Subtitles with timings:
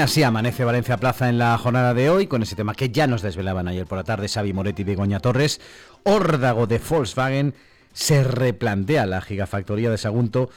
[0.00, 3.22] así amanece Valencia Plaza en la jornada de hoy con ese tema que ya nos
[3.22, 5.60] desvelaban ayer por la tarde Xavi Moretti y Begoña Torres.
[6.04, 7.54] Órdago de Volkswagen
[7.92, 10.50] se replantea la gigafactoría de Sagunto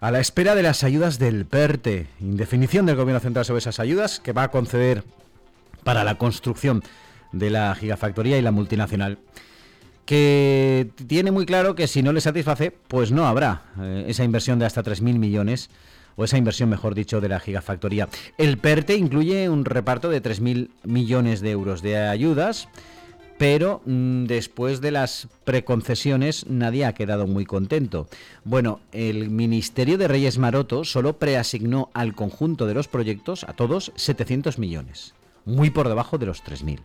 [0.00, 2.06] a la espera de las ayudas del PERTE.
[2.20, 5.04] Indefinición del Gobierno Central sobre esas ayudas que va a conceder
[5.84, 6.82] para la construcción
[7.32, 9.18] de la gigafactoría y la multinacional
[10.08, 14.58] que tiene muy claro que si no le satisface, pues no habrá eh, esa inversión
[14.58, 15.68] de hasta 3.000 millones
[16.16, 18.08] o esa inversión, mejor dicho, de la gigafactoría.
[18.38, 22.70] El PERTE incluye un reparto de 3.000 millones de euros de ayudas,
[23.36, 28.08] pero mm, después de las preconcesiones nadie ha quedado muy contento.
[28.44, 33.92] Bueno, el Ministerio de Reyes Maroto solo preasignó al conjunto de los proyectos, a todos,
[33.96, 35.12] 700 millones,
[35.44, 36.78] muy por debajo de los 3.000.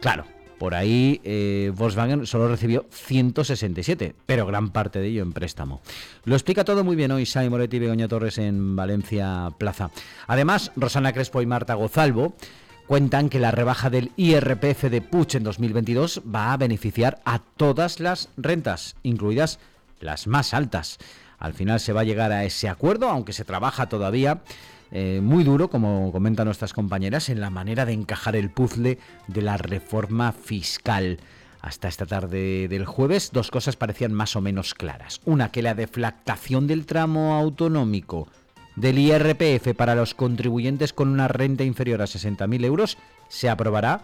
[0.00, 0.24] Claro,
[0.62, 5.80] por ahí eh, Volkswagen solo recibió 167, pero gran parte de ello en préstamo.
[6.24, 9.90] Lo explica todo muy bien hoy Sai Moretti y Begoña Torres en Valencia Plaza.
[10.28, 12.36] Además, Rosana Crespo y Marta Gozalvo
[12.86, 17.98] cuentan que la rebaja del IRPF de Puch en 2022 va a beneficiar a todas
[17.98, 19.58] las rentas, incluidas
[19.98, 21.00] las más altas.
[21.42, 24.42] Al final se va a llegar a ese acuerdo, aunque se trabaja todavía
[24.92, 29.42] eh, muy duro, como comentan nuestras compañeras, en la manera de encajar el puzzle de
[29.42, 31.18] la reforma fiscal.
[31.60, 35.20] Hasta esta tarde del jueves, dos cosas parecían más o menos claras.
[35.24, 38.28] Una, que la deflactación del tramo autonómico
[38.76, 42.98] del IRPF para los contribuyentes con una renta inferior a 60.000 euros
[43.28, 44.02] se aprobará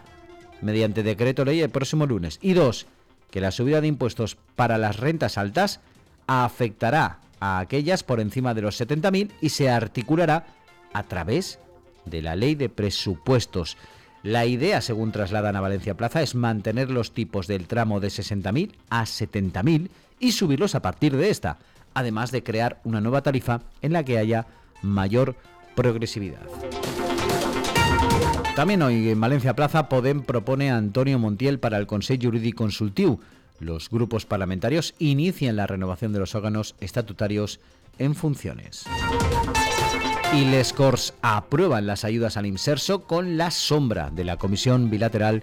[0.61, 2.41] mediante decreto ley el próximo lunes.
[2.43, 2.87] Y dos,
[3.31, 5.79] que la subida de impuestos para las rentas altas
[6.27, 10.47] afectará a aquellas por encima de los 70.000 y se articulará
[10.93, 11.59] a través
[12.05, 13.77] de la ley de presupuestos.
[14.23, 18.73] La idea, según trasladan a Valencia Plaza, es mantener los tipos del tramo de 60.000
[18.91, 21.59] a 70.000 y subirlos a partir de esta,
[21.95, 24.47] además de crear una nueva tarifa en la que haya
[24.83, 25.37] mayor
[25.75, 26.43] progresividad.
[28.57, 33.21] También hoy en Valencia Plaza Podem propone a Antonio Montiel para el Consejo Jurídico Consultivo.
[33.61, 37.61] Los grupos parlamentarios inician la renovación de los órganos estatutarios
[37.99, 38.85] en funciones.
[40.35, 40.75] Y les
[41.23, 45.43] aprueban las ayudas al Inserso con la sombra de la comisión bilateral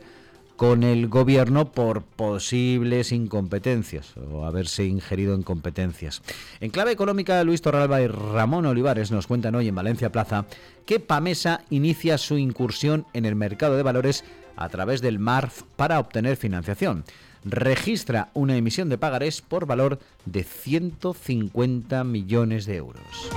[0.55, 6.21] con el gobierno por posibles incompetencias o haberse ingerido en competencias.
[6.61, 10.45] En clave económica, Luis Torralba y Ramón Olivares nos cuentan hoy en Valencia Plaza
[10.85, 14.23] que Pamesa inicia su incursión en el mercado de valores
[14.55, 17.03] a través del MARF para obtener financiación.
[17.45, 23.29] Registra una emisión de pagarés por valor de 150 millones de euros.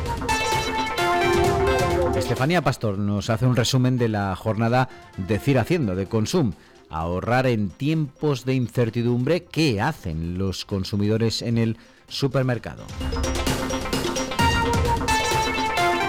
[2.17, 6.55] Estefanía Pastor nos hace un resumen de la jornada Decir Haciendo de Consum.
[6.89, 11.77] Ahorrar en tiempos de incertidumbre, ¿qué hacen los consumidores en el
[12.09, 12.85] supermercado?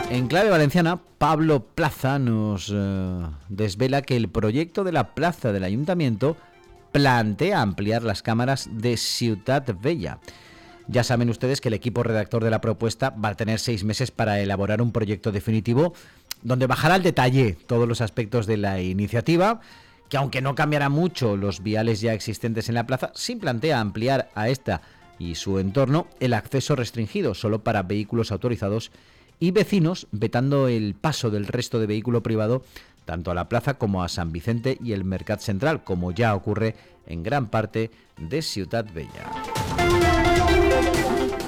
[0.10, 5.66] En clave valenciana, Pablo Plaza nos eh, desvela que el proyecto de la plaza del
[5.66, 6.38] ayuntamiento
[6.92, 10.20] plantea ampliar las cámaras de Ciudad Bella.
[10.88, 14.10] Ya saben ustedes que el equipo redactor de la propuesta va a tener seis meses
[14.10, 15.94] para elaborar un proyecto definitivo
[16.42, 19.60] donde bajará al detalle todos los aspectos de la iniciativa,
[20.08, 24.30] que aunque no cambiará mucho los viales ya existentes en la plaza, sí plantea ampliar
[24.36, 24.82] a esta
[25.20, 28.92] y su entorno el acceso restringido solo para vehículos autorizados
[29.40, 32.64] y vecinos, vetando el paso del resto de vehículo privado
[33.10, 36.76] tanto a la plaza como a San Vicente y el Mercat Central, como ya ocurre
[37.08, 39.26] en gran parte de Ciudad Bella.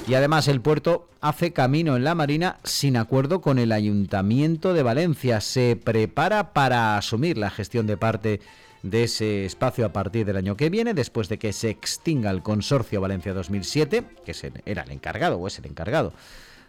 [0.08, 4.82] Y además el puerto hace camino en la Marina sin acuerdo con el Ayuntamiento de
[4.82, 5.40] Valencia.
[5.40, 8.40] Se prepara para asumir la gestión de parte
[8.82, 12.42] de ese espacio a partir del año que viene, después de que se extinga el
[12.42, 16.12] Consorcio Valencia 2007, que era el encargado o es el encargado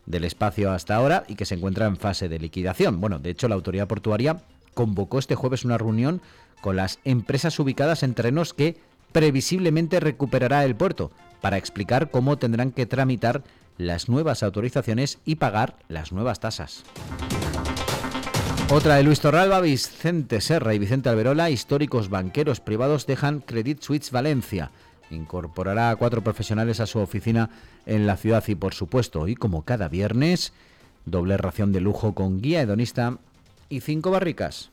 [0.05, 2.99] del espacio hasta ahora y que se encuentra en fase de liquidación.
[2.99, 4.41] Bueno, de hecho la autoridad portuaria
[4.73, 6.21] convocó este jueves una reunión
[6.61, 8.77] con las empresas ubicadas en terrenos que
[9.11, 13.43] previsiblemente recuperará el puerto para explicar cómo tendrán que tramitar
[13.77, 16.83] las nuevas autorizaciones y pagar las nuevas tasas.
[18.69, 24.11] Otra de Luis Torralba, Vicente Serra y Vicente Alberola, históricos banqueros privados, dejan Credit Suisse
[24.11, 24.71] Valencia.
[25.13, 27.49] Incorporará a cuatro profesionales a su oficina
[27.85, 30.53] en la ciudad y, por supuesto, y como cada viernes,
[31.05, 33.17] doble ración de lujo con guía hedonista
[33.69, 34.71] y cinco barricas.